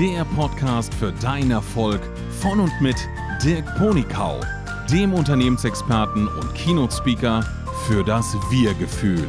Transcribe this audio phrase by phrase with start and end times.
[0.00, 2.00] der Podcast für deinen Erfolg
[2.40, 2.96] von und mit
[3.44, 4.40] Dirk Ponikau,
[4.90, 7.42] dem Unternehmensexperten und Keynote-Speaker
[7.86, 9.28] für das Wir-Gefühl.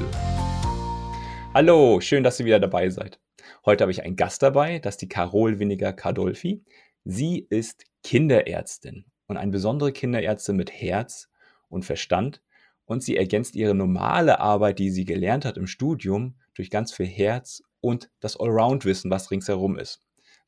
[1.54, 3.20] Hallo, schön, dass ihr wieder dabei seid.
[3.65, 6.64] Heute habe ich einen Gast dabei, das ist die Carol Winiger Cardolfi.
[7.04, 11.28] Sie ist Kinderärztin und eine besondere Kinderärztin mit Herz
[11.68, 12.42] und Verstand
[12.86, 17.08] und sie ergänzt ihre normale Arbeit, die sie gelernt hat im Studium, durch ganz viel
[17.08, 20.02] Herz und das Allround-Wissen, was ringsherum ist.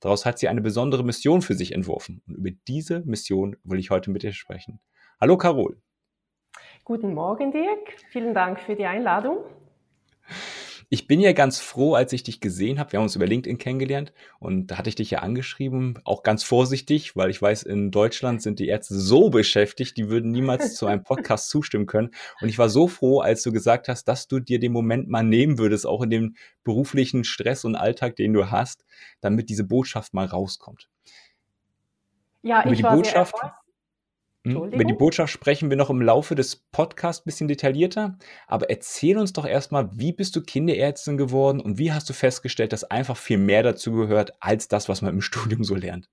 [0.03, 2.21] Daraus hat sie eine besondere Mission für sich entworfen.
[2.27, 4.81] Und über diese Mission will ich heute mit dir sprechen.
[5.21, 5.81] Hallo Carol.
[6.83, 7.95] Guten Morgen, Dirk.
[8.11, 9.37] Vielen Dank für die Einladung.
[10.93, 12.91] Ich bin ja ganz froh, als ich dich gesehen habe.
[12.91, 16.43] Wir haben uns über LinkedIn kennengelernt und da hatte ich dich ja angeschrieben, auch ganz
[16.43, 20.85] vorsichtig, weil ich weiß, in Deutschland sind die Ärzte so beschäftigt, die würden niemals zu
[20.85, 22.11] einem Podcast zustimmen können.
[22.41, 25.23] Und ich war so froh, als du gesagt hast, dass du dir den Moment mal
[25.23, 28.85] nehmen würdest, auch in dem beruflichen Stress und Alltag, den du hast,
[29.19, 30.91] damit diese Botschaft mal rauskommt.
[32.43, 33.62] Ja, ich war Botschaft, sehr?
[34.45, 38.17] Über die Botschaft sprechen wir noch im Laufe des Podcasts ein bisschen detaillierter.
[38.47, 42.73] Aber erzähl uns doch erstmal, wie bist du Kinderärztin geworden und wie hast du festgestellt,
[42.73, 46.09] dass einfach viel mehr dazu gehört als das, was man im Studium so lernt?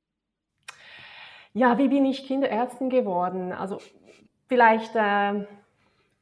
[1.54, 3.50] Ja, wie bin ich Kinderärztin geworden?
[3.50, 3.78] Also
[4.46, 5.44] vielleicht äh,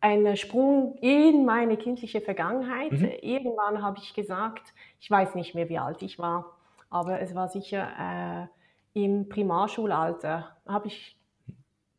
[0.00, 2.92] ein Sprung in meine kindliche Vergangenheit.
[2.92, 3.10] Mhm.
[3.20, 6.56] Irgendwann habe ich gesagt, ich weiß nicht mehr, wie alt ich war,
[6.88, 8.48] aber es war sicher
[8.94, 11.17] äh, im Primarschulalter, habe ich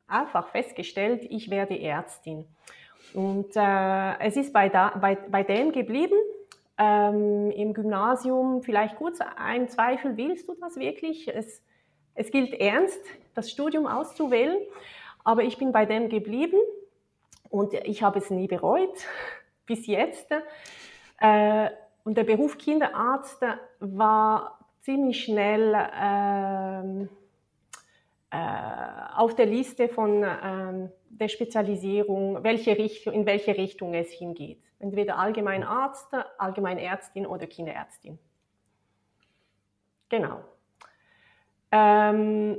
[0.09, 2.45] einfach festgestellt, ich werde Ärztin.
[3.13, 6.15] Und äh, es ist bei, da, bei, bei dem geblieben.
[6.77, 11.27] Ähm, Im Gymnasium vielleicht kurz ein Zweifel, willst du das wirklich?
[11.27, 11.61] Es,
[12.13, 13.01] es gilt ernst,
[13.33, 14.57] das Studium auszuwählen,
[15.23, 16.59] aber ich bin bei dem geblieben
[17.49, 18.95] und ich habe es nie bereut,
[19.65, 20.31] bis jetzt.
[21.19, 21.69] Äh,
[22.03, 23.43] und der Beruf Kinderarzt
[23.79, 27.07] war ziemlich schnell äh,
[28.31, 34.61] auf der Liste von ähm, der Spezialisierung, welche Richtung, in welche Richtung es hingeht.
[34.77, 38.19] Entweder Allgemeinarzt, Allgemeinärztin oder Kinderärztin.
[40.09, 40.41] Genau.
[41.71, 42.57] Ähm,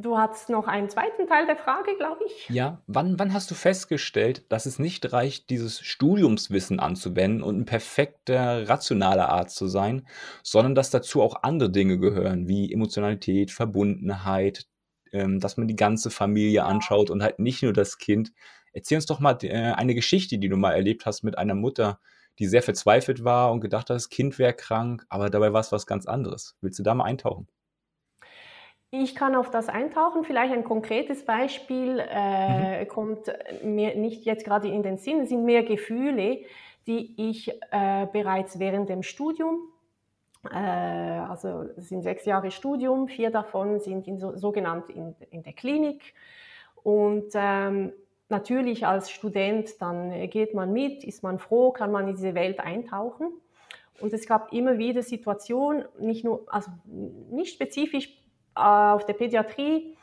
[0.00, 2.48] Du hast noch einen zweiten Teil der Frage, glaube ich.
[2.48, 7.64] Ja, wann, wann hast du festgestellt, dass es nicht reicht, dieses Studiumswissen anzuwenden und ein
[7.66, 10.06] perfekter, rationaler Arzt zu sein,
[10.42, 14.66] sondern dass dazu auch andere Dinge gehören, wie Emotionalität, Verbundenheit,
[15.12, 18.32] ähm, dass man die ganze Familie anschaut und halt nicht nur das Kind.
[18.72, 22.00] Erzähl uns doch mal äh, eine Geschichte, die du mal erlebt hast mit einer Mutter,
[22.38, 25.72] die sehr verzweifelt war und gedacht hat, das Kind wäre krank, aber dabei war es
[25.72, 26.56] was ganz anderes.
[26.62, 27.48] Willst du da mal eintauchen?
[28.92, 30.24] Ich kann auf das eintauchen.
[30.24, 32.88] Vielleicht ein konkretes Beispiel äh, mhm.
[32.88, 35.20] kommt mir nicht jetzt gerade in den Sinn.
[35.20, 36.40] Es sind mehr Gefühle,
[36.86, 39.60] die ich äh, bereits während dem Studium,
[40.50, 45.42] äh, also es sind sechs Jahre Studium, vier davon sind in so, sogenannt in, in
[45.42, 46.14] der Klinik.
[46.82, 47.92] Und ähm,
[48.28, 52.58] natürlich als Student, dann geht man mit, ist man froh, kann man in diese Welt
[52.58, 53.28] eintauchen.
[54.00, 56.70] Und es gab immer wieder Situationen, nicht nur, also
[57.30, 58.19] nicht spezifisch
[58.54, 59.96] auf der Pädiatrie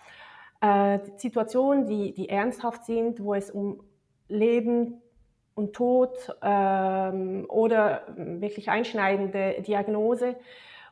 [0.61, 3.83] äh, Situationen, die, die ernsthaft sind, wo es um
[4.27, 5.01] Leben
[5.55, 10.35] und Tod ähm, oder wirklich einschneidende Diagnose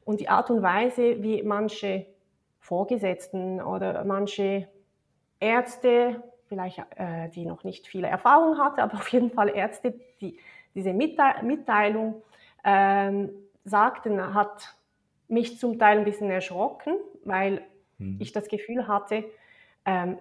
[0.05, 2.05] und die Art und Weise, wie manche
[2.59, 4.67] Vorgesetzten oder manche
[5.39, 10.39] Ärzte, vielleicht äh, die noch nicht viele Erfahrung hatten, aber auf jeden Fall Ärzte, die
[10.73, 12.21] diese Mitteilung
[12.63, 13.29] ähm,
[13.63, 14.75] sagten, hat
[15.27, 17.61] mich zum Teil ein bisschen erschrocken, weil
[17.97, 18.17] mhm.
[18.19, 19.23] ich das Gefühl hatte,
[19.85, 20.17] ähm,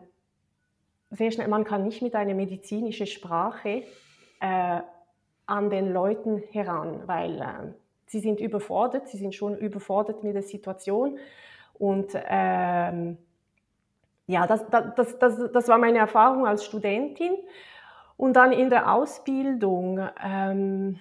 [1.10, 3.84] sehr schnell, man kann nicht mit einer medizinischen Sprache
[4.40, 4.80] äh,
[5.46, 7.72] an den Leuten heran, weil äh,
[8.06, 11.18] sie sind überfordert, sie sind schon überfordert mit der Situation.
[11.74, 13.18] Und ähm,
[14.26, 17.34] ja, das, das, das, das war meine Erfahrung als Studentin.
[18.16, 20.00] Und dann in der Ausbildung.
[20.24, 20.98] Ähm,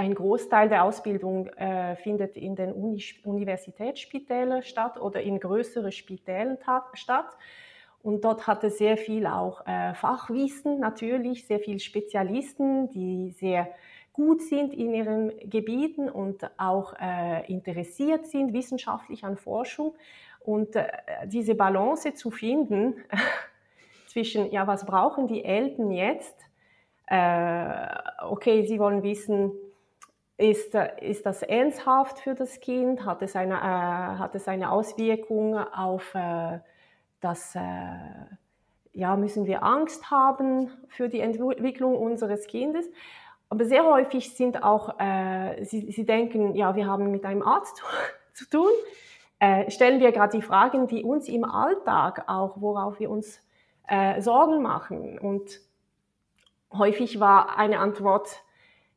[0.00, 6.56] ein Großteil der Ausbildung äh, findet in den Uni Universitätsspitälern statt oder in größeren Spitälern
[6.94, 7.36] statt.
[8.02, 13.68] Und dort hat es sehr viel auch äh, Fachwissen natürlich, sehr viele Spezialisten, die sehr
[14.14, 19.94] gut sind in ihren Gebieten und auch äh, interessiert sind wissenschaftlich an Forschung.
[20.40, 20.86] Und äh,
[21.26, 22.94] diese Balance zu finden
[24.06, 26.40] zwischen, ja, was brauchen die Eltern jetzt?
[27.06, 27.86] Äh,
[28.22, 29.52] okay, sie wollen wissen,
[30.40, 33.04] ist, ist das ernsthaft für das Kind?
[33.04, 36.60] Hat es eine, äh, hat es eine Auswirkung auf äh,
[37.20, 37.60] das, äh,
[38.92, 42.88] ja, müssen wir Angst haben für die Entwicklung unseres Kindes?
[43.50, 47.82] Aber sehr häufig sind auch, äh, sie, sie denken, ja, wir haben mit einem Arzt
[48.32, 48.70] zu, tun,
[49.40, 53.40] äh, stellen wir gerade die Fragen, die uns im Alltag auch, worauf wir uns
[53.88, 55.18] äh, Sorgen machen.
[55.18, 55.60] Und
[56.72, 58.42] häufig war eine Antwort,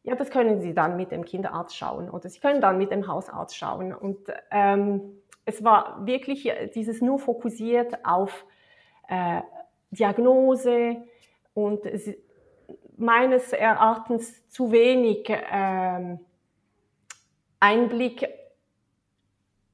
[0.04, 3.08] ja, das können Sie dann mit dem Kinderarzt schauen oder Sie können dann mit dem
[3.08, 3.94] Hausarzt schauen.
[3.94, 4.20] Und
[4.52, 5.02] ähm,
[5.46, 8.46] es war wirklich dieses nur fokussiert auf
[9.08, 9.42] äh,
[9.92, 10.98] Diagnose
[11.54, 11.82] und
[12.98, 16.20] meines Erachtens zu wenig ähm,
[17.60, 18.28] Einblick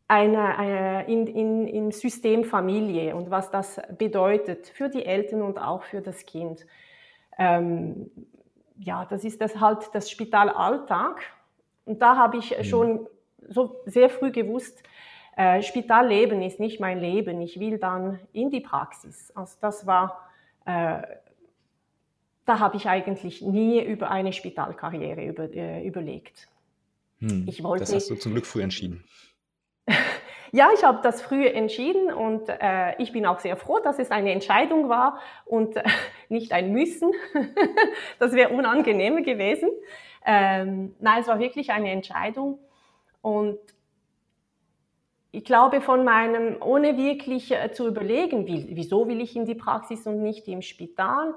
[0.08, 5.60] eine, eine, in, in, im System Familie und was das bedeutet für die Eltern und
[5.60, 6.66] auch für das Kind.
[7.38, 8.10] Ähm,
[8.80, 11.22] ja, das ist das halt das Spitalalltag.
[11.86, 12.64] Und da habe ich mhm.
[12.64, 13.08] schon
[13.48, 14.84] so sehr früh gewusst,
[15.36, 17.42] äh, Spitalleben ist nicht mein Leben.
[17.42, 19.31] Ich will dann in die Praxis.
[19.36, 20.30] Also das war,
[20.66, 21.02] äh,
[22.46, 26.50] da habe ich eigentlich nie über eine Spitalkarriere über, äh, überlegt.
[27.20, 29.04] Hm, ich wollte, das hast du zum Glück früh entschieden.
[30.51, 34.12] ja, ich habe das früh entschieden und äh, ich bin auch sehr froh, dass es
[34.12, 35.84] eine Entscheidung war und äh,
[36.30, 37.12] nicht ein Müssen.
[38.19, 39.69] das wäre unangenehmer gewesen.
[40.25, 42.60] Ähm, nein, es war wirklich eine Entscheidung
[43.22, 43.60] und
[45.31, 49.56] ich glaube, von meinem, ohne wirklich äh, zu überlegen, wie, wieso will ich in die
[49.56, 51.36] Praxis und nicht im Spital,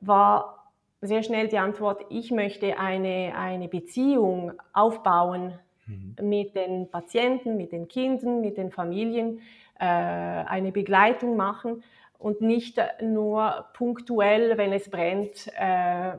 [0.00, 5.58] war sehr schnell die Antwort, ich möchte eine, eine Beziehung aufbauen
[5.88, 6.28] mhm.
[6.28, 9.40] mit den Patienten, mit den Kindern, mit den Familien,
[9.78, 11.82] äh, eine Begleitung machen
[12.18, 16.12] und nicht nur punktuell, wenn es brennt, äh,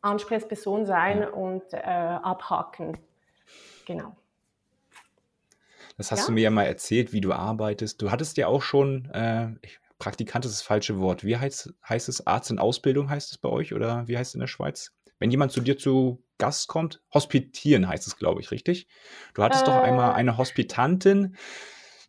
[0.00, 1.28] Ansprechperson sein ja.
[1.30, 2.98] und äh, abhaken.
[3.86, 4.16] Genau.
[5.96, 6.26] Das hast ja?
[6.26, 8.00] du mir ja mal erzählt, wie du arbeitest.
[8.00, 9.48] Du hattest ja auch schon, äh,
[9.98, 11.24] Praktikant ist das falsche Wort.
[11.24, 12.26] Wie heißt, heißt es?
[12.26, 14.92] Arzt in Ausbildung heißt es bei euch oder wie heißt es in der Schweiz?
[15.18, 18.86] Wenn jemand zu dir zu Gast kommt, hospitieren heißt es, glaube ich, richtig?
[19.34, 20.14] Du hattest äh, doch einmal äh.
[20.14, 21.36] eine Hospitantin,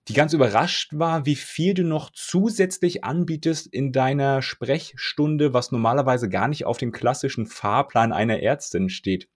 [0.08, 6.30] die ganz überrascht war, wie viel du noch zusätzlich anbietest in deiner Sprechstunde, was normalerweise
[6.30, 9.28] gar nicht auf dem klassischen Fahrplan einer Ärztin steht.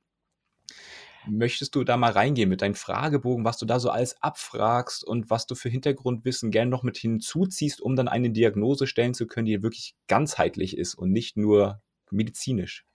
[1.25, 5.29] Möchtest du da mal reingehen mit deinem Fragebogen, was du da so alles abfragst und
[5.29, 9.45] was du für Hintergrundwissen gerne noch mit hinzuziehst, um dann eine Diagnose stellen zu können,
[9.45, 12.85] die wirklich ganzheitlich ist und nicht nur medizinisch?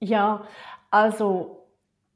[0.00, 0.46] Ja,
[0.90, 1.66] also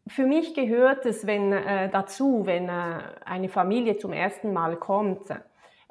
[0.06, 5.31] für mich gehört es wenn, äh, dazu, wenn äh, eine Familie zum ersten Mal kommt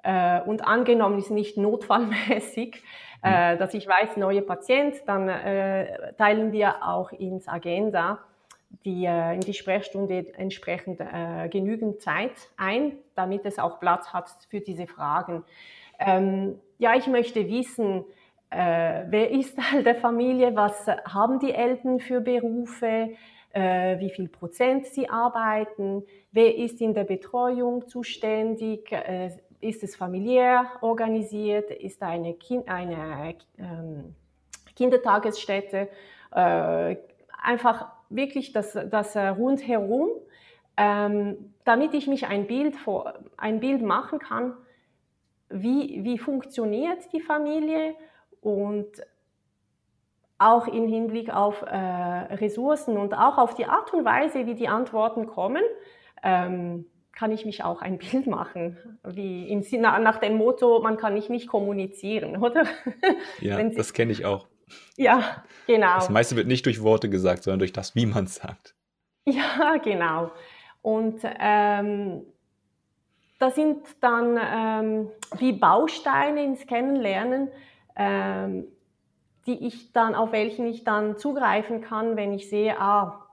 [0.04, 2.84] äh, und angenommen ist nicht notfallmäßig,
[3.24, 3.60] äh, mhm.
[3.60, 8.20] dass ich weiß, neuer Patient, dann äh, teilen wir auch ins Agenda
[8.86, 14.30] die, äh, in die Sprechstunde entsprechend äh, genügend Zeit ein, damit es auch Platz hat
[14.50, 15.44] für diese Fragen.
[16.00, 18.04] Ähm, ja, ich möchte wissen,
[18.54, 23.10] äh, wer ist Teil der Familie, was haben die Eltern für Berufe,
[23.52, 29.96] äh, wie viel Prozent sie arbeiten, wer ist in der Betreuung zuständig, äh, ist es
[29.96, 34.16] familiär organisiert, ist eine, kind, eine ähm,
[34.76, 35.88] Kindertagesstätte,
[36.32, 36.98] äh,
[37.42, 40.10] einfach wirklich das, das äh, rundherum,
[40.76, 44.54] ähm, damit ich mich ein Bild, vor, ein Bild machen kann,
[45.50, 47.96] wie, wie funktioniert die Familie
[48.44, 48.88] und
[50.38, 54.68] auch im Hinblick auf äh, Ressourcen und auch auf die Art und Weise, wie die
[54.68, 55.64] Antworten kommen,
[56.22, 56.86] ähm,
[57.16, 61.14] kann ich mich auch ein Bild machen, wie im Sinne nach dem Motto, man kann
[61.14, 62.66] nicht nicht kommunizieren, oder?
[63.40, 64.48] Ja, Sie, das kenne ich auch.
[64.98, 65.96] Ja, genau.
[65.96, 68.76] Das meiste wird nicht durch Worte gesagt, sondern durch das, wie man es sagt.
[69.26, 70.32] Ja, genau.
[70.82, 72.26] Und ähm,
[73.40, 77.50] das sind dann ähm, wie Bausteine ins Kennenlernen,
[77.96, 78.68] ähm,
[79.46, 83.28] die ich dann, auf welchen ich dann zugreifen kann, wenn ich sehe, ah,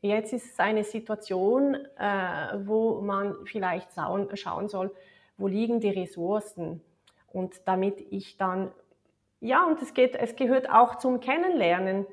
[0.00, 3.88] jetzt ist es eine Situation, äh, wo man vielleicht
[4.34, 4.94] schauen soll,
[5.36, 6.80] wo liegen die Ressourcen.
[7.32, 8.70] Und damit ich dann
[9.40, 12.06] ja, und es, geht, es gehört auch zum Kennenlernen.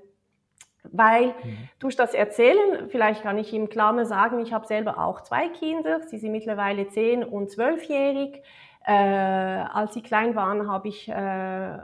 [0.91, 1.69] Weil mhm.
[1.79, 5.49] durch das Erzählen, vielleicht kann ich ihm klar mal sagen, ich habe selber auch zwei
[5.49, 8.43] Kinder, sie sind mittlerweile zehn und zwölfjährig.
[8.85, 11.77] Äh, als sie klein waren, habe ich äh,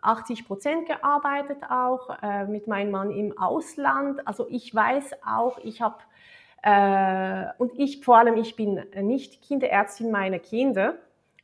[0.00, 4.26] 80 Prozent gearbeitet auch, äh, mit meinem Mann im Ausland.
[4.26, 5.98] Also ich weiß auch, ich habe,
[6.62, 10.94] äh, und ich vor allem, ich bin nicht Kinderärztin meiner Kinder.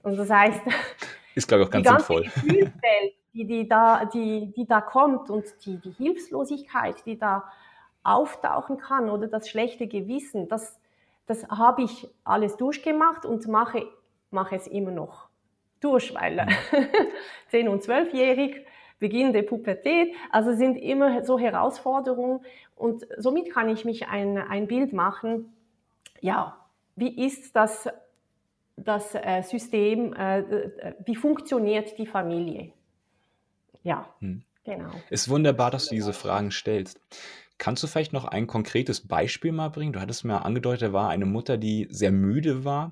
[0.02, 0.60] Und das heißt,
[1.34, 2.22] Ist, glaube ich, auch ganz die ganze sinnvoll.
[2.24, 7.44] Gefühlswelt, die, die, da, die, die da kommt und die, die Hilflosigkeit, die da
[8.02, 10.80] auftauchen kann oder das schlechte Gewissen, das,
[11.26, 13.86] das habe ich alles durchgemacht und mache,
[14.30, 15.28] mache es immer noch
[15.80, 16.48] durch, weil mhm.
[17.52, 18.64] 10- und 12-jährig,
[18.98, 22.44] Beginn der Pubertät, also sind immer so Herausforderungen
[22.76, 25.54] und somit kann ich mich ein, ein Bild machen,
[26.20, 26.58] ja,
[26.96, 27.88] wie ist das,
[28.76, 32.72] das äh, System, äh, äh, wie funktioniert die Familie?
[33.82, 34.42] Ja, hm.
[34.64, 34.90] genau.
[35.08, 37.00] Ist wunderbar, dass du diese Fragen stellst.
[37.56, 39.94] Kannst du vielleicht noch ein konkretes Beispiel mal bringen?
[39.94, 42.90] Du hattest mir angedeutet, da war eine Mutter, die sehr müde war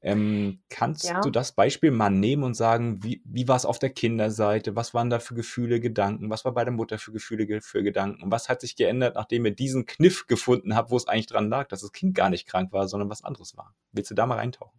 [0.00, 1.20] ähm, kannst ja.
[1.20, 4.76] du das Beispiel mal nehmen und sagen, wie, wie war es auf der Kinderseite?
[4.76, 6.30] Was waren da für Gefühle, Gedanken?
[6.30, 8.22] Was war bei der Mutter für Gefühle, für Gedanken?
[8.22, 11.48] Und was hat sich geändert, nachdem ihr diesen Kniff gefunden habt, wo es eigentlich dran
[11.48, 13.74] lag, dass das Kind gar nicht krank war, sondern was anderes war?
[13.92, 14.78] Willst du da mal reintauchen?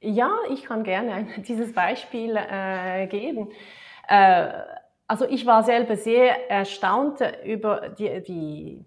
[0.00, 3.50] Ja, ich kann gerne dieses Beispiel äh, geben.
[4.08, 4.48] Äh,
[5.06, 8.86] also ich war selber sehr erstaunt über die, die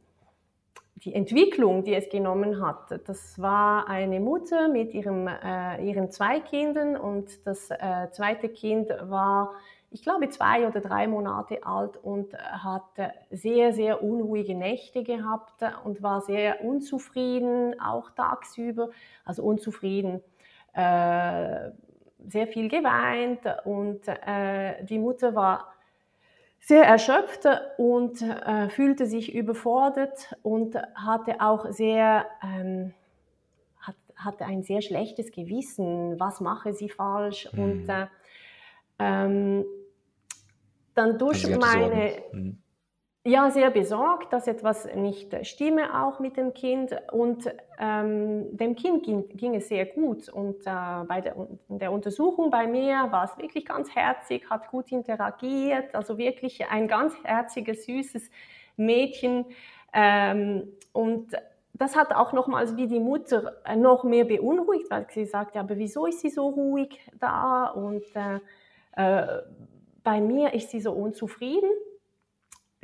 [1.05, 3.07] die Entwicklung, die es genommen hat.
[3.07, 8.89] Das war eine Mutter mit ihrem, äh, ihren zwei Kindern und das äh, zweite Kind
[9.03, 9.53] war,
[9.91, 12.89] ich glaube, zwei oder drei Monate alt und hat
[13.29, 18.89] sehr, sehr unruhige Nächte gehabt und war sehr unzufrieden, auch tagsüber,
[19.23, 20.21] also unzufrieden.
[20.73, 21.69] Äh,
[22.27, 25.74] sehr viel geweint und äh, die Mutter war
[26.65, 32.91] sehr erschöpft und äh, fühlte sich überfordert und hatte auch sehr, ähm,
[33.79, 37.47] hat, hatte ein sehr schlechtes Gewissen, was mache sie falsch?
[37.53, 37.59] Mhm.
[37.63, 38.07] und äh,
[38.97, 39.65] ähm,
[40.95, 42.57] dann durch also meine, mhm
[43.27, 46.95] ja, sehr besorgt, dass etwas nicht stimme auch mit dem Kind.
[47.11, 50.29] Und ähm, dem Kind ging, ging, es sehr gut.
[50.29, 51.35] Und äh, bei der,
[51.67, 55.95] der, Untersuchung bei mir war es wirklich ganz herzig, hat gut interagiert.
[55.95, 58.29] Also wirklich ein ganz herziges, süßes
[58.77, 59.45] Mädchen.
[59.91, 61.31] Ähm, und
[61.73, 65.77] das hat auch nochmals wie die Mutter noch mehr beunruhigt, weil sie sagt, ja, aber
[65.77, 67.69] wieso ist sie so ruhig da?
[67.69, 68.39] Und äh,
[68.97, 69.41] äh,
[70.03, 71.71] bei mir ist sie so unzufrieden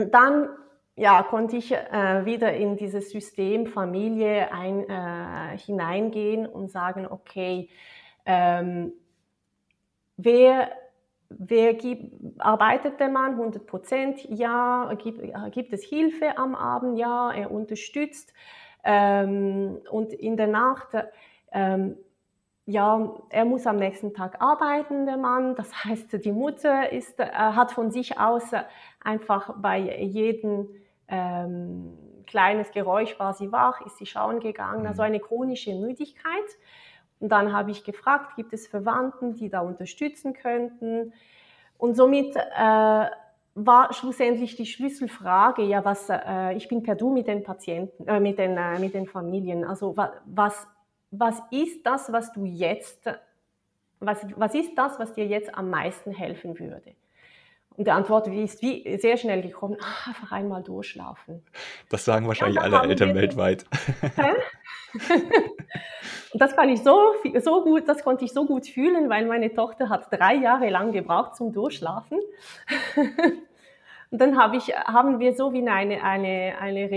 [0.10, 0.50] dann
[0.96, 7.70] ja, konnte ich äh, wieder in dieses System Familie ein, äh, hineingehen und sagen, okay,
[8.26, 8.94] ähm,
[10.18, 10.70] wer,
[11.30, 14.26] wer gibt, arbeitet der Mann 100 Prozent?
[14.30, 14.94] Ja.
[15.02, 17.00] Gibt, gibt es Hilfe am Abend?
[17.00, 17.32] Ja.
[17.32, 18.34] Er unterstützt.
[18.84, 20.90] Ähm, und in der Nacht,
[21.52, 21.98] ähm,
[22.66, 25.56] ja, er muss am nächsten Tag arbeiten, der Mann.
[25.56, 28.52] Das heißt, die Mutter ist, äh, hat von sich aus
[29.04, 30.70] einfach bei jedem
[31.08, 35.08] ähm, kleines Geräusch war sie wach, ist sie schauen gegangen, also mhm.
[35.08, 36.32] eine chronische Müdigkeit.
[37.20, 41.14] Und dann habe ich gefragt, gibt es Verwandten, die da unterstützen könnten?
[41.78, 43.06] Und somit äh,
[43.54, 48.20] war schlussendlich die Schlüsselfrage, ja, was, äh, ich bin per Du mit den Patienten, äh,
[48.20, 50.68] mit, den, äh, mit den Familien, also was,
[51.12, 53.06] was ist das, was du jetzt,
[54.00, 56.96] was, was ist das, was dir jetzt am meisten helfen würde?
[57.78, 61.44] Und die Antwort ist wie sehr schnell gekommen, ach, einfach einmal durchschlafen.
[61.90, 63.66] Das sagen wahrscheinlich ja, alle Eltern weltweit.
[66.34, 69.54] Und das kann ich so, so gut, das konnte ich so gut fühlen, weil meine
[69.54, 72.20] Tochter hat drei Jahre lang gebraucht zum Durchschlafen.
[74.12, 76.90] Und dann hab ich, haben wir so wie eine, eine, eine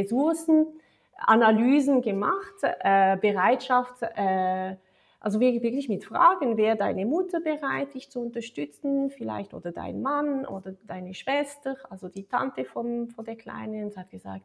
[1.21, 4.77] Ressourcenanalysen gemacht, äh, Bereitschaft, äh,
[5.21, 10.45] also wirklich mit Fragen, wäre deine Mutter bereit, dich zu unterstützen, vielleicht oder dein Mann
[10.45, 14.45] oder deine Schwester, also die Tante von, von der Kleinen, und hat gesagt,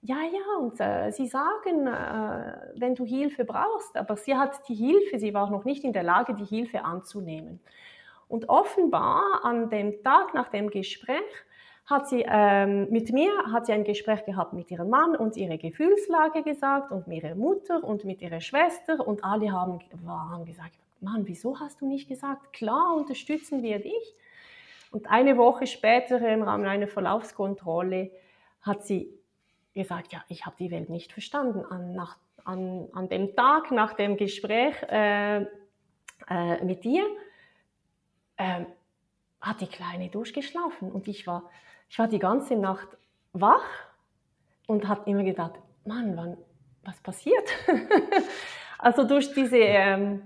[0.00, 4.74] ja, ja, und äh, sie sagen, äh, wenn du Hilfe brauchst, aber sie hat die
[4.74, 7.60] Hilfe, sie war noch nicht in der Lage, die Hilfe anzunehmen.
[8.28, 11.22] Und offenbar an dem Tag nach dem Gespräch
[11.86, 15.58] hat sie ähm, mit mir hat sie ein Gespräch gehabt mit ihrem Mann und ihre
[15.58, 20.72] Gefühlslage gesagt und mit ihrer Mutter und mit ihrer Schwester und alle haben, haben gesagt,
[21.00, 24.14] Mann, wieso hast du nicht gesagt, klar unterstützen wir dich?
[24.90, 28.10] Und eine Woche später im Rahmen einer Verlaufskontrolle
[28.62, 29.12] hat sie
[29.74, 31.64] gesagt, ja, ich habe die Welt nicht verstanden.
[31.66, 35.42] An, nach, an, an dem Tag nach dem Gespräch äh,
[36.30, 37.04] äh, mit dir
[38.36, 38.64] äh,
[39.46, 41.50] hat die Kleine durchgeschlafen und ich war
[41.88, 42.88] ich war die ganze Nacht
[43.32, 43.64] wach
[44.66, 45.52] und habe immer gedacht,
[45.84, 46.36] Mann, wann,
[46.84, 47.48] was passiert?
[48.78, 50.22] also durch diese, ähm,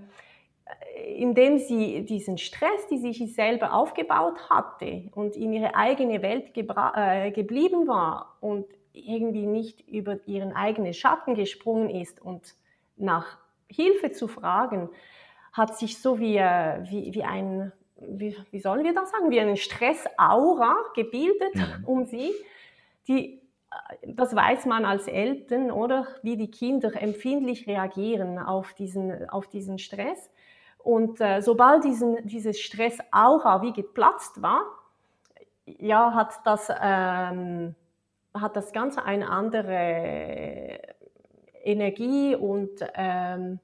[1.15, 7.31] indem sie diesen Stress, die sich selber aufgebaut hatte und in ihre eigene Welt äh,
[7.31, 12.55] geblieben war und irgendwie nicht über ihren eigenen Schatten gesprungen ist und
[12.95, 14.89] nach Hilfe zu fragen,
[15.53, 19.39] hat sich so wie, äh, wie, wie ein wie, wie sollen wir das sagen, wie
[19.39, 21.85] eine Stressaura gebildet mhm.
[21.85, 22.31] um sie,
[23.07, 23.41] die
[23.71, 29.47] äh, das weiß man als Eltern, oder wie die Kinder empfindlich reagieren auf diesen, auf
[29.47, 30.29] diesen Stress.
[30.79, 34.61] Und äh, sobald diesen, dieses Stressaura wie geplatzt war,
[35.65, 37.75] ja, hat das, ähm,
[38.33, 40.79] hat das Ganze eine andere
[41.63, 43.59] Energie und ähm,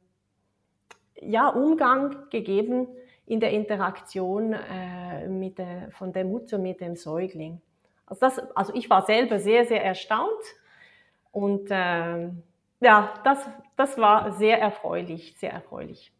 [1.21, 2.87] ja, Umgang gegeben
[3.25, 7.61] in der Interaktion äh, mit der, von der Mutter mit dem Säugling.
[8.05, 10.43] Also, das, also ich war selber sehr, sehr erstaunt
[11.31, 12.29] und äh,
[12.81, 13.39] ja, das,
[13.75, 16.11] das war sehr erfreulich, sehr erfreulich.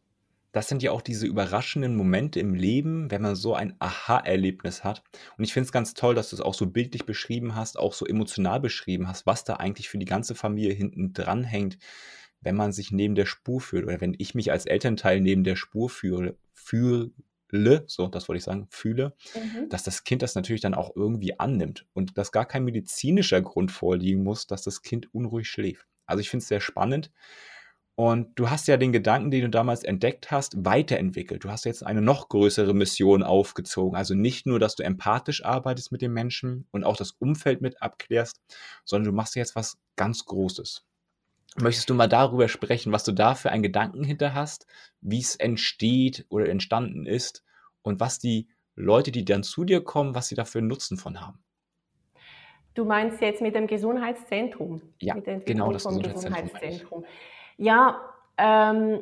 [0.52, 5.04] Das sind ja auch diese überraschenden Momente im Leben, wenn man so ein Aha-Erlebnis hat.
[5.38, 7.92] Und ich finde es ganz toll, dass du es auch so bildlich beschrieben hast, auch
[7.92, 11.78] so emotional beschrieben hast, was da eigentlich für die ganze Familie hinten dran hängt,
[12.40, 15.58] wenn man sich neben der Spur fühlt oder wenn ich mich als Elternteil neben der
[15.58, 17.12] Spur fühle, fühle
[17.88, 19.70] so, das wollte ich sagen, fühle, mhm.
[19.70, 23.72] dass das Kind das natürlich dann auch irgendwie annimmt und dass gar kein medizinischer Grund
[23.72, 25.88] vorliegen muss, dass das Kind unruhig schläft.
[26.06, 27.12] Also ich finde es sehr spannend.
[27.98, 31.46] Und du hast ja den Gedanken, den du damals entdeckt hast, weiterentwickelt.
[31.46, 33.96] Du hast jetzt eine noch größere Mission aufgezogen.
[33.96, 37.82] Also nicht nur, dass du empathisch arbeitest mit den Menschen und auch das Umfeld mit
[37.82, 38.42] abklärst,
[38.84, 40.84] sondern du machst jetzt was ganz Großes.
[41.58, 44.68] Möchtest du mal darüber sprechen, was du da für einen Gedanken hinter hast,
[45.00, 47.46] wie es entsteht oder entstanden ist
[47.82, 51.40] und was die Leute, die dann zu dir kommen, was sie dafür Nutzen von haben?
[52.74, 54.82] Du meinst jetzt mit dem Gesundheitszentrum?
[55.00, 56.44] Ja, genau das Gesundheitszentrum.
[56.44, 57.06] Gesundheitszentrum.
[57.58, 58.02] Ja,
[58.38, 59.00] ähm,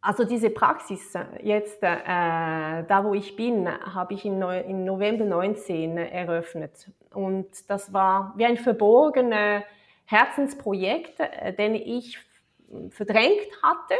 [0.00, 5.98] also diese Praxis jetzt, äh, da wo ich bin, habe ich in, in November 19
[5.98, 6.90] eröffnet.
[7.12, 9.64] Und das war wie ein verborgenes
[10.10, 12.18] Herzensprojekt, äh, den ich
[12.90, 13.94] verdrängt hatte.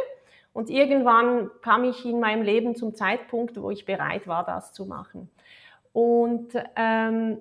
[0.53, 4.85] Und irgendwann kam ich in meinem Leben zum Zeitpunkt, wo ich bereit war, das zu
[4.85, 5.29] machen.
[5.93, 7.37] Und ähm,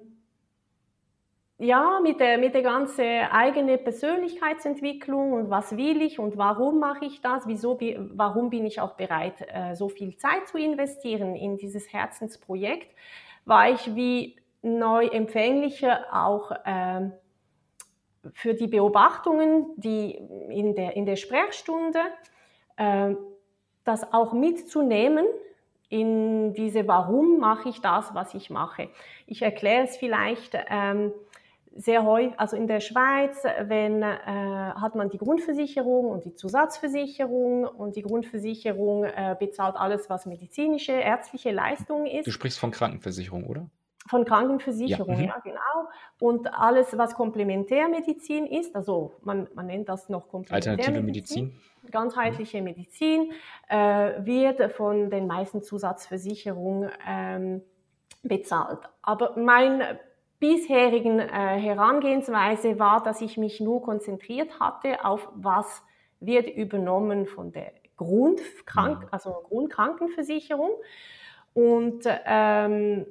[1.58, 7.04] ja, mit der, mit der ganzen eigenen Persönlichkeitsentwicklung und was will ich und warum mache
[7.04, 7.78] ich das, wieso,
[8.14, 12.94] warum bin ich auch bereit, äh, so viel Zeit zu investieren in dieses Herzensprojekt,
[13.44, 17.10] war ich wie neu empfänglicher auch äh,
[18.32, 20.14] für die Beobachtungen, die
[20.50, 22.00] in der, in der Sprechstunde,
[22.76, 23.14] äh,
[23.84, 25.26] das auch mitzunehmen
[25.88, 28.88] in diese, warum mache ich das, was ich mache.
[29.26, 31.12] Ich erkläre es vielleicht, ähm,
[31.74, 37.64] sehr häufig, also in der Schweiz, wenn, äh, hat man die Grundversicherung und die Zusatzversicherung
[37.64, 42.26] und die Grundversicherung äh, bezahlt alles, was medizinische, ärztliche Leistungen ist.
[42.26, 43.70] Du sprichst von Krankenversicherung, oder?
[44.08, 45.24] Von Krankenversicherung, ja, mhm.
[45.24, 45.88] ja genau.
[46.20, 50.72] Und alles, was Komplementärmedizin ist, also man, man nennt das noch Komplementärmedizin.
[50.72, 51.60] Alternative Medizin.
[51.90, 53.32] Ganzheitliche Medizin
[53.68, 57.62] äh, wird von den meisten Zusatzversicherungen ähm,
[58.22, 58.80] bezahlt.
[59.02, 59.82] Aber mein
[60.40, 65.82] bisherigen äh, Herangehensweise war, dass ich mich nur konzentriert hatte auf was
[66.20, 70.70] wird übernommen von der Grundkrank also Grundkrankenversicherung.
[71.52, 73.06] Und ähm,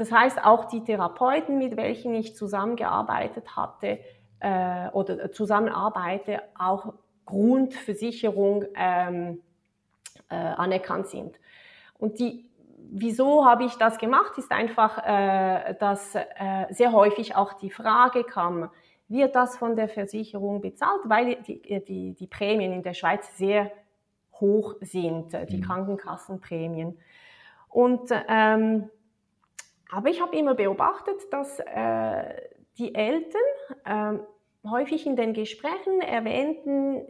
[0.00, 3.98] das heißt, auch die Therapeuten, mit welchen ich zusammengearbeitet hatte
[4.38, 6.94] äh, oder zusammenarbeite, auch
[7.26, 9.42] Grundversicherung ähm,
[10.30, 11.38] äh, anerkannt sind.
[11.98, 12.46] Und die
[12.92, 16.24] wieso habe ich das gemacht, ist einfach, äh, dass äh,
[16.70, 18.70] sehr häufig auch die Frage kam,
[19.06, 23.70] wird das von der Versicherung bezahlt, weil die, die, die Prämien in der Schweiz sehr
[24.40, 25.62] hoch sind, die mhm.
[25.62, 26.98] Krankenkassenprämien.
[27.68, 28.88] Und, ähm,
[29.92, 32.34] aber ich habe immer beobachtet, dass äh,
[32.78, 33.40] die Eltern
[33.84, 37.06] äh, häufig in den Gesprächen erwähnten,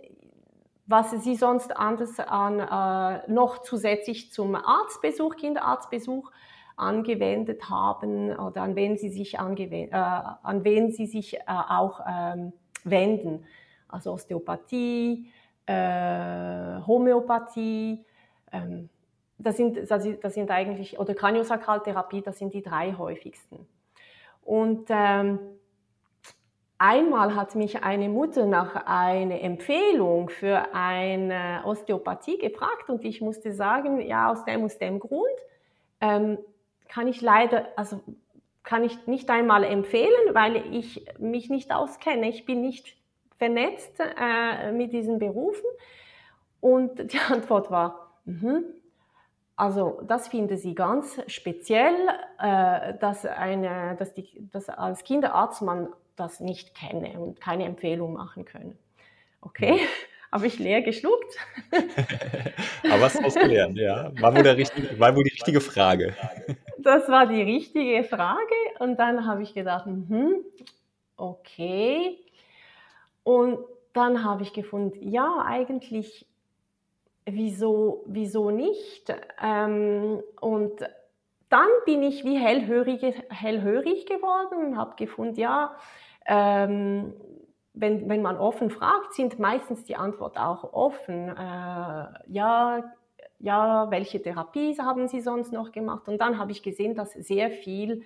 [0.87, 6.31] was sie sonst anders an, äh, noch zusätzlich zum Arztbesuch, Kinderarztbesuch
[6.77, 12.53] angewendet haben oder an wen sie sich, äh, an wen sie sich äh, auch ähm,
[12.85, 13.45] wenden.
[13.89, 15.31] Also Osteopathie,
[15.67, 18.05] äh, Homöopathie,
[18.53, 18.89] ähm,
[19.43, 23.67] das, sind, das sind eigentlich, oder Kraniosakraltherapie, das sind die drei häufigsten.
[24.43, 25.39] Und ähm,
[26.83, 33.53] Einmal hat mich eine Mutter nach einer Empfehlung für eine Osteopathie gefragt und ich musste
[33.53, 35.29] sagen, ja, aus dem, aus dem Grund
[36.01, 36.39] ähm,
[36.89, 38.01] kann ich leider, also
[38.63, 42.31] kann ich nicht einmal empfehlen, weil ich mich nicht auskenne.
[42.31, 42.97] Ich bin nicht
[43.37, 45.69] vernetzt äh, mit diesen Berufen.
[46.61, 48.80] Und die Antwort war, mm
[49.61, 51.95] also das finde sie ganz speziell,
[52.39, 58.15] äh, dass, eine, dass, die, dass als Kinderarzt man das nicht kenne und keine Empfehlung
[58.15, 58.79] machen können.
[59.43, 59.79] Okay,
[60.33, 61.37] habe ich leer geschluckt.
[62.91, 64.11] Aber was hast gelernt, ja.
[64.19, 66.17] War wohl, der richtige, war wohl die richtige Frage.
[66.83, 70.37] Das war die richtige Frage und dann habe ich gedacht, hm,
[71.19, 72.17] okay.
[73.23, 73.59] Und
[73.93, 76.27] dann habe ich gefunden, ja, eigentlich,
[77.33, 79.13] wieso, wieso nicht?
[79.43, 80.81] Ähm, und
[81.49, 85.77] dann bin ich wie hellhörig, hellhörig geworden und habe gefunden, ja,
[86.27, 87.15] ähm,
[87.73, 91.29] wenn, wenn man offen fragt, sind meistens die Antwort auch offen.
[91.29, 92.93] Äh, ja,
[93.39, 96.09] ja, welche Therapie haben Sie sonst noch gemacht?
[96.09, 98.03] Und dann habe ich gesehen, dass sehr viel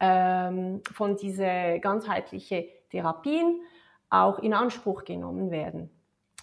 [0.00, 3.60] ähm, von diesen ganzheitlichen Therapien
[4.10, 5.90] auch in Anspruch genommen werden.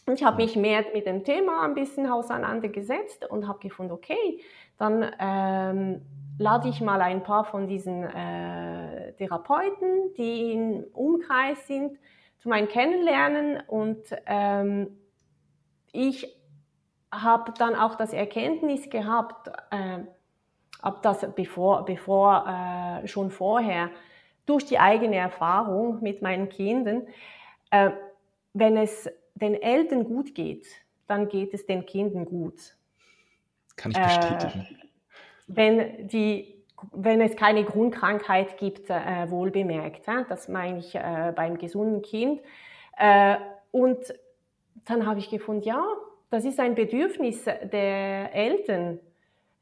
[0.05, 4.41] Und ich habe mich mehr mit dem Thema ein bisschen auseinandergesetzt und habe gefunden, okay,
[4.77, 6.01] dann ähm,
[6.37, 11.97] lade ich mal ein paar von diesen äh, Therapeuten, die im Umkreis sind,
[12.39, 14.97] zu meinem Kennenlernen und ähm,
[15.93, 16.27] ich
[17.09, 19.99] habe dann auch das Erkenntnis gehabt, äh,
[20.81, 23.89] ab das bevor, bevor äh, schon vorher,
[24.45, 27.07] durch die eigene Erfahrung mit meinen Kindern,
[27.71, 27.91] äh,
[28.53, 30.67] wenn es den Eltern gut geht,
[31.07, 32.75] dann geht es den Kindern gut.
[33.75, 34.61] Kann ich bestätigen.
[34.61, 34.83] Äh,
[35.47, 40.07] wenn, die, wenn es keine Grundkrankheit gibt, äh, wohl bemerkt.
[40.07, 42.41] Äh, das meine ich äh, beim gesunden Kind.
[42.97, 43.37] Äh,
[43.71, 44.13] und
[44.85, 45.83] dann habe ich gefunden, ja,
[46.29, 48.99] das ist ein Bedürfnis der Eltern.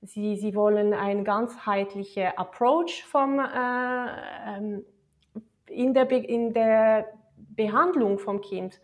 [0.01, 4.85] Sie, sie wollen einen ganzheitlichen Approach vom, äh, ähm,
[5.67, 8.79] in, der Be in der Behandlung vom Kind.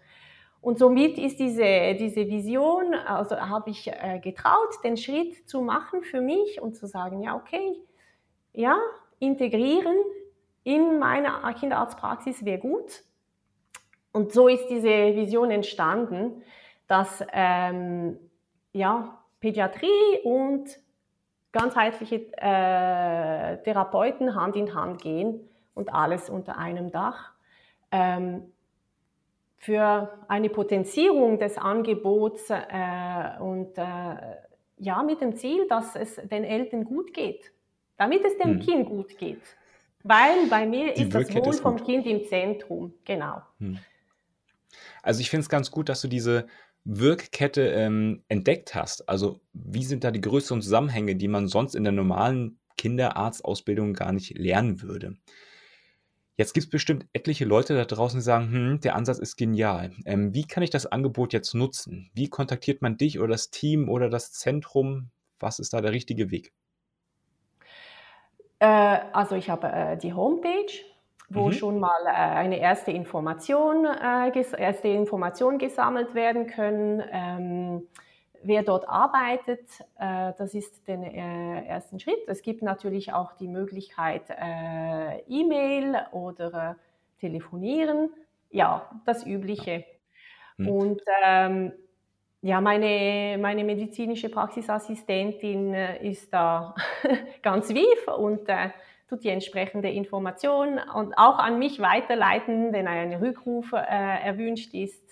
[0.62, 6.04] Und somit ist diese, diese Vision, also habe ich äh, getraut, den Schritt zu machen
[6.04, 7.76] für mich und zu sagen, ja, okay,
[8.54, 8.78] ja,
[9.20, 9.98] integrieren
[10.64, 13.04] in meine Kinderarztpraxis wäre gut.
[14.12, 16.44] Und so ist diese Vision entstanden
[16.88, 18.18] dass ähm,
[18.72, 20.66] ja, Pädiatrie und
[21.52, 27.32] ganzheitliche äh, Therapeuten Hand in Hand gehen und alles unter einem Dach.
[27.92, 28.54] Ähm,
[29.58, 34.16] für eine Potenzierung des Angebots äh, und äh,
[34.78, 37.52] ja, mit dem Ziel, dass es den Eltern gut geht,
[37.98, 38.60] damit es dem hm.
[38.60, 39.42] Kind gut geht.
[40.04, 43.42] Weil bei mir Die ist das Wohl vom Kind im Zentrum, genau.
[43.60, 43.80] Hm.
[45.02, 46.48] Also ich finde es ganz gut, dass du diese
[46.84, 49.10] Wirkkette ähm, entdeckt hast.
[49.10, 54.14] Also wie sind da die größeren Zusammenhänge, die man sonst in der normalen Kinderarztausbildung gar
[54.14, 55.18] nicht lernen würde?
[56.38, 59.92] Jetzt gibt es bestimmt etliche Leute da draußen, die sagen, hm, der Ansatz ist genial.
[60.06, 62.10] Ähm, wie kann ich das Angebot jetzt nutzen?
[62.14, 65.10] Wie kontaktiert man dich oder das Team oder das Zentrum?
[65.40, 66.54] Was ist da der richtige Weg?
[68.60, 70.72] Äh, also ich habe äh, die Homepage
[71.30, 71.52] wo mhm.
[71.52, 77.04] schon mal äh, eine erste Information, äh, erste Information gesammelt werden können.
[77.12, 77.88] Ähm,
[78.44, 79.68] wer dort arbeitet,
[80.00, 82.28] äh, das ist der äh, ersten Schritt.
[82.28, 88.10] Es gibt natürlich auch die Möglichkeit, äh, E-Mail oder äh, telefonieren.
[88.50, 89.86] Ja, das Übliche.
[90.58, 90.68] Mhm.
[90.70, 91.74] Und ähm,
[92.42, 96.76] ja, meine, meine medizinische Praxisassistentin ist da
[97.42, 98.48] ganz wief und
[99.10, 105.04] tut die entsprechende Information und auch an mich weiterleiten, wenn ein Rückruf äh, erwünscht ist.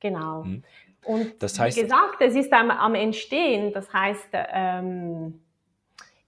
[0.00, 0.44] Genau.
[0.44, 0.64] Mhm.
[1.04, 3.72] Und das heißt, wie gesagt, es ist am, am Entstehen.
[3.72, 5.40] Das heißt, ähm,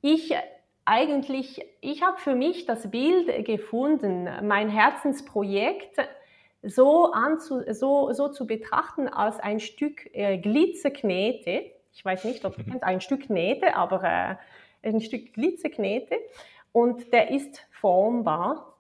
[0.01, 0.35] ich
[0.85, 5.97] eigentlich, ich habe für mich das Bild gefunden, mein Herzensprojekt
[6.63, 11.73] so, anzu, so, so zu betrachten als ein Stück äh, Glitzerknete.
[11.93, 14.03] Ich weiß nicht, ob du kennst, ein Stück Knete, aber
[14.83, 16.17] äh, ein Stück Glitzerknete
[16.73, 18.72] und der ist formbar.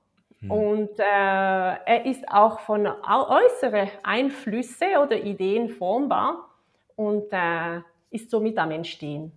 [0.43, 0.51] Hm.
[0.51, 6.49] Und äh, er ist auch von äußeren Einflüssen oder Ideen formbar
[6.97, 9.33] und äh, ist somit am Entstehen.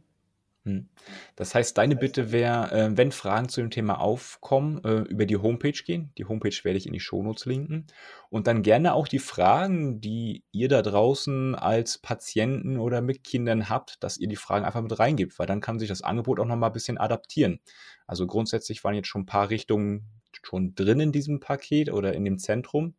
[0.64, 0.90] Hm.
[1.36, 5.38] Das heißt, deine Bitte wäre, äh, wenn Fragen zu dem Thema aufkommen, äh, über die
[5.38, 6.12] Homepage gehen.
[6.18, 7.86] Die Homepage werde ich in die Shownotes linken.
[8.32, 13.70] Und dann gerne auch die Fragen, die ihr da draußen als Patienten oder mit Kindern
[13.70, 16.46] habt, dass ihr die Fragen einfach mit reingebt, weil dann kann sich das Angebot auch
[16.46, 17.60] nochmal ein bisschen adaptieren.
[18.08, 20.10] Also grundsätzlich waren jetzt schon ein paar Richtungen
[20.46, 22.96] schon drin in diesem Paket oder in dem Zentrum.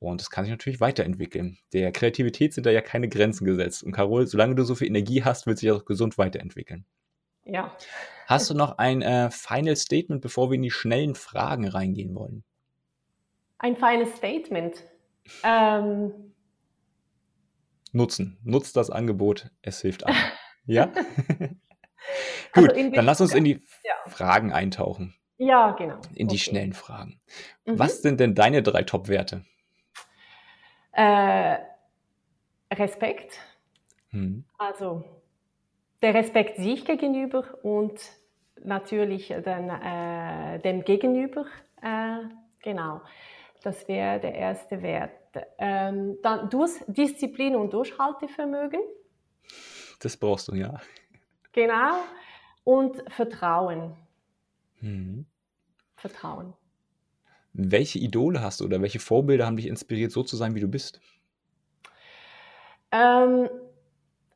[0.00, 1.58] Und das kann sich natürlich weiterentwickeln.
[1.72, 3.82] Der Kreativität sind da ja keine Grenzen gesetzt.
[3.82, 6.84] Und Carol, solange du so viel Energie hast, wird sich das auch gesund weiterentwickeln.
[7.44, 7.76] Ja.
[8.26, 12.44] Hast du noch ein äh, Final Statement, bevor wir in die schnellen Fragen reingehen wollen?
[13.58, 14.84] Ein Final Statement.
[15.42, 16.12] Ähm.
[17.92, 18.38] Nutzen.
[18.44, 19.50] Nutzt das Angebot.
[19.62, 20.16] Es hilft allen.
[20.66, 20.86] ja?
[22.52, 23.94] Gut, also dann lass uns in die ja.
[24.10, 25.14] Fragen eintauchen.
[25.38, 26.00] Ja, genau.
[26.14, 26.50] In die okay.
[26.50, 27.20] schnellen Fragen.
[27.64, 27.78] Mhm.
[27.78, 29.44] Was sind denn deine drei Top-Werte?
[30.92, 31.58] Äh,
[32.72, 33.38] Respekt.
[34.10, 34.44] Hm.
[34.58, 35.04] Also
[36.02, 38.00] der Respekt sich gegenüber und
[38.62, 41.46] natürlich den, äh, dem Gegenüber.
[41.82, 42.28] Äh,
[42.62, 43.00] genau,
[43.62, 45.12] das wäre der erste Wert.
[45.58, 48.80] Ähm, dann Durch Disziplin und Durchhaltevermögen.
[50.00, 50.80] Das brauchst du, ja.
[51.52, 52.00] Genau.
[52.64, 53.96] Und Vertrauen.
[54.80, 55.26] Hm.
[55.96, 56.54] Vertrauen.
[57.52, 60.68] Welche Idole hast du oder welche Vorbilder haben dich inspiriert, so zu sein, wie du
[60.68, 61.00] bist?
[62.92, 63.48] Ähm,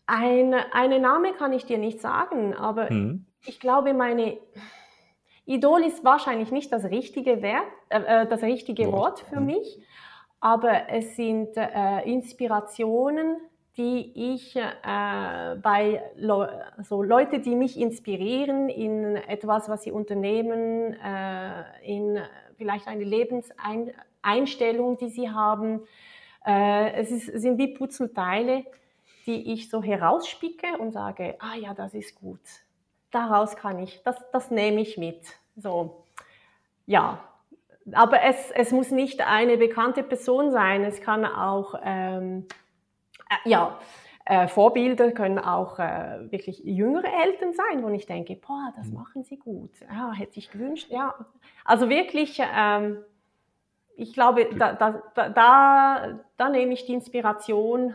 [0.06, 3.26] ein, einen Name kann ich dir nicht sagen, aber hm.
[3.46, 4.38] ich glaube, meine
[5.46, 9.46] Idol ist wahrscheinlich nicht das richtige, Wert, äh, äh das richtige Wort, Wort für hm.
[9.46, 9.86] mich,
[10.40, 13.36] aber es sind äh, Inspirationen,
[13.76, 20.94] die ich äh, bei Le also Leute, die mich inspirieren in etwas, was sie unternehmen,
[20.94, 22.18] äh, in
[22.58, 25.80] vielleicht eine Lebenseinstellung, die sie haben.
[26.44, 28.64] Äh, es, ist, sind wie Puzzleteile,
[29.26, 32.40] die ich so herausspicke und sage, ah ja, das ist gut.
[33.10, 35.20] Daraus kann ich, das, das nehme ich mit.
[35.56, 36.04] So,
[36.86, 37.22] ja.
[37.92, 40.84] Aber es, es muss nicht eine bekannte Person sein.
[40.84, 42.61] Es kann auch ähm, äh,
[43.44, 43.78] ja,
[44.24, 48.94] äh, Vorbilder können auch äh, wirklich jüngere Eltern sein, wo ich denke, boah, das mhm.
[48.94, 49.72] machen sie gut.
[49.80, 50.88] Ja, hätte ich gewünscht.
[50.90, 51.14] Ja,
[51.64, 52.98] also wirklich, ähm,
[53.96, 57.94] ich glaube, da, da, da, da, nehme ich die Inspiration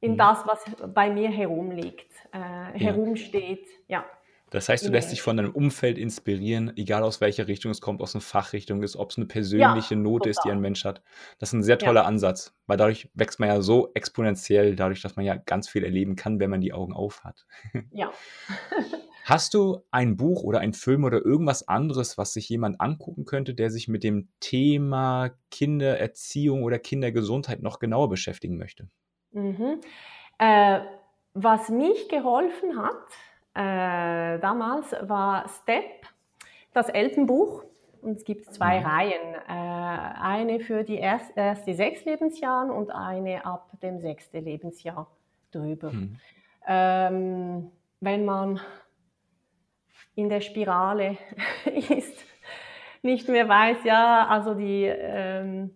[0.00, 0.16] in mhm.
[0.16, 3.66] das, was bei mir herumliegt, äh, herumsteht.
[3.86, 4.04] Ja.
[4.50, 8.00] Das heißt, du lässt dich von deinem Umfeld inspirieren, egal aus welcher Richtung es kommt,
[8.00, 10.30] aus einer Fachrichtung ist, ob es eine persönliche ja, Note total.
[10.30, 11.02] ist, die ein Mensch hat.
[11.38, 12.06] Das ist ein sehr toller ja.
[12.06, 16.16] Ansatz, weil dadurch wächst man ja so exponentiell, dadurch, dass man ja ganz viel erleben
[16.16, 17.46] kann, wenn man die Augen auf hat.
[17.90, 18.12] Ja.
[19.24, 23.52] Hast du ein Buch oder einen Film oder irgendwas anderes, was sich jemand angucken könnte,
[23.52, 28.88] der sich mit dem Thema Kindererziehung oder Kindergesundheit noch genauer beschäftigen möchte?
[29.32, 29.80] Mhm.
[30.38, 30.80] Äh,
[31.34, 32.96] was mich geholfen hat,
[33.58, 36.06] äh, damals war Step
[36.72, 37.64] das Elternbuch.
[38.00, 38.86] Und es gibt zwei mhm.
[38.86, 39.34] Reihen.
[39.48, 45.08] Äh, eine für die erst, erste sechs Lebensjahren und eine ab dem sechsten Lebensjahr
[45.50, 45.90] drüber.
[45.90, 46.16] Mhm.
[46.68, 48.60] Ähm, wenn man
[50.14, 51.18] in der Spirale
[51.64, 52.24] ist,
[53.02, 55.74] nicht mehr weiß, ja, also die, ähm,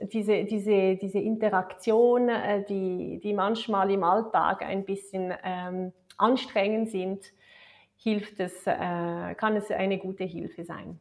[0.00, 7.32] diese, diese, diese Interaktion, äh, die, die manchmal im Alltag ein bisschen ähm, anstrengend sind,
[7.96, 10.98] hilft es, äh, kann es eine gute Hilfe sein.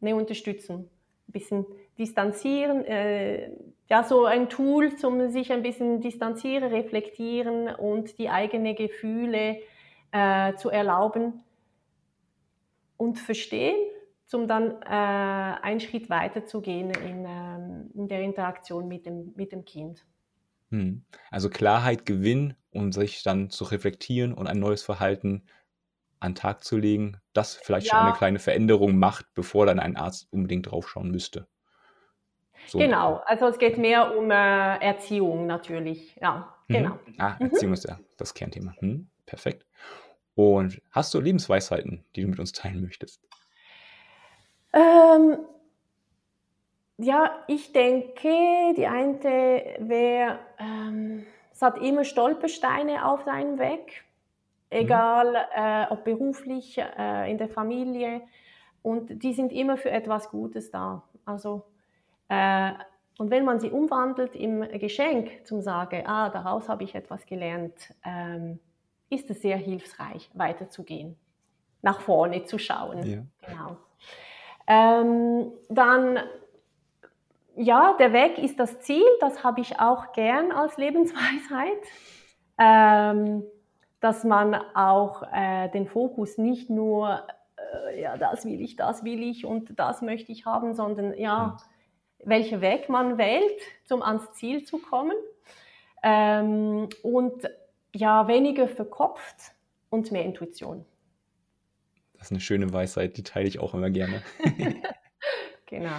[0.00, 0.88] Eine Unterstützung,
[1.28, 1.66] ein bisschen
[1.98, 3.50] distanzieren, äh,
[3.88, 9.60] ja, so ein Tool, um sich ein bisschen distanzieren, reflektieren und die eigenen Gefühle
[10.12, 11.42] äh, zu erlauben
[12.96, 13.76] und verstehen,
[14.32, 19.32] um dann äh, einen Schritt weiter zu gehen in, ähm, in der Interaktion mit dem,
[19.36, 20.04] mit dem Kind.
[20.70, 21.02] Hm.
[21.30, 25.44] Also Klarheit gewinnen, um sich dann zu reflektieren und ein neues Verhalten
[26.20, 29.96] an den Tag zu legen, das vielleicht schon eine kleine Veränderung macht, bevor dann ein
[29.96, 31.48] Arzt unbedingt draufschauen müsste.
[32.64, 32.78] So.
[32.80, 34.34] Genau, also es geht mehr um äh,
[34.78, 36.16] Erziehung natürlich.
[36.20, 36.76] Ja, Mhm.
[36.76, 36.98] genau.
[37.18, 37.50] Ah, Mhm.
[37.50, 38.74] Erziehung ist ja das Kernthema.
[38.80, 39.66] Hm, perfekt.
[40.34, 43.20] Und hast du Lebensweisheiten, die du mit uns teilen möchtest?
[44.72, 45.44] Ähm,
[46.98, 49.20] ja, ich denke, die eine
[49.78, 51.26] wäre, ähm,
[51.58, 54.04] es hat immer Stolpersteine auf deinem Weg,
[54.70, 54.78] mhm.
[54.78, 58.20] egal äh, ob beruflich, äh, in der Familie.
[58.80, 61.02] Und die sind immer für etwas Gutes da.
[61.24, 61.64] Also,
[62.28, 62.70] äh,
[63.18, 67.92] und wenn man sie umwandelt im Geschenk, zum sagen, ah, daraus habe ich etwas gelernt,
[68.04, 68.60] ähm,
[69.10, 71.16] ist es sehr hilfreich, weiterzugehen,
[71.82, 73.02] nach vorne zu schauen.
[73.02, 73.22] Ja.
[73.44, 73.76] Genau.
[74.68, 76.20] Ähm, dann
[77.58, 81.82] ja, der Weg ist das Ziel, das habe ich auch gern als Lebensweisheit,
[82.58, 83.44] ähm,
[84.00, 87.26] dass man auch äh, den Fokus nicht nur,
[87.90, 91.56] äh, ja, das will ich, das will ich und das möchte ich haben, sondern ja,
[92.24, 95.16] welcher Weg man wählt, um ans Ziel zu kommen.
[96.04, 97.50] Ähm, und
[97.92, 99.52] ja, weniger verkopft
[99.90, 100.84] und mehr Intuition.
[102.12, 104.22] Das ist eine schöne Weisheit, die teile ich auch immer gerne.
[105.66, 105.96] genau.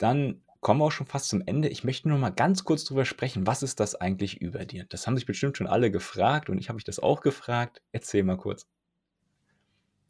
[0.00, 1.68] Dann kommen wir auch schon fast zum Ende.
[1.68, 3.46] Ich möchte nur mal ganz kurz drüber sprechen.
[3.46, 4.86] Was ist das eigentlich über dir?
[4.88, 7.82] Das haben sich bestimmt schon alle gefragt und ich habe mich das auch gefragt.
[7.92, 8.66] Erzähl mal kurz.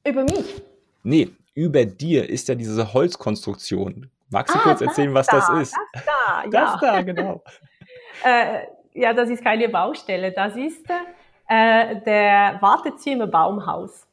[0.06, 0.62] Über mich?
[1.02, 4.10] Nee, über dir ist ja diese Holzkonstruktion.
[4.30, 5.76] Magst du ah, kurz erzählen, was da, das ist?
[5.92, 6.50] Das da, ja.
[6.50, 7.42] Das da, genau.
[8.24, 10.30] äh, ja, das ist keine Baustelle.
[10.30, 10.88] Das ist
[11.48, 14.06] äh, der Wartezimmer Baumhaus.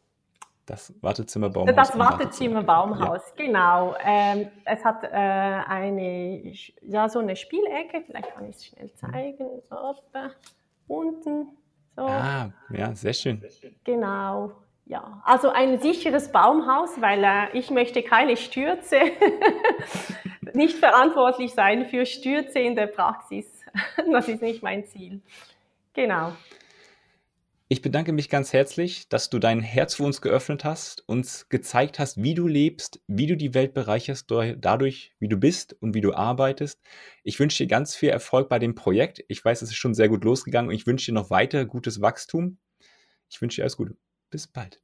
[0.68, 1.76] Das Wartezimmer Baumhaus.
[1.76, 3.46] Das Wartezimmer Baumhaus, ja.
[3.46, 3.96] genau.
[4.04, 9.48] Ähm, es hat äh, eine, ja, so eine Spielecke, vielleicht kann ich es schnell zeigen.
[9.70, 9.96] So,
[10.88, 11.58] unten.
[11.96, 12.02] So.
[12.02, 13.42] Ah, ja, sehr schön.
[13.86, 14.52] Genau,
[14.86, 15.22] ja.
[15.24, 19.00] Also ein sicheres Baumhaus, weil äh, ich möchte keine Stürze,
[20.54, 23.46] nicht verantwortlich sein für Stürze in der Praxis.
[24.12, 25.22] Das ist nicht mein Ziel.
[25.94, 26.34] Genau.
[27.70, 32.00] Ich bedanke mich ganz herzlich, dass du dein Herz für uns geöffnet hast, uns gezeigt
[32.00, 36.00] hast, wie du lebst, wie du die Welt bereicherst dadurch, wie du bist und wie
[36.00, 36.80] du arbeitest.
[37.24, 39.26] Ich wünsche dir ganz viel Erfolg bei dem Projekt.
[39.28, 42.00] Ich weiß, es ist schon sehr gut losgegangen und ich wünsche dir noch weiter gutes
[42.00, 42.58] Wachstum.
[43.30, 43.98] Ich wünsche dir alles Gute.
[44.30, 44.82] Bis bald.